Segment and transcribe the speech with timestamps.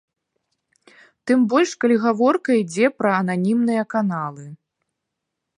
[1.31, 4.45] Тым больш, калі гаворка ідзе пра ананімныя каналы.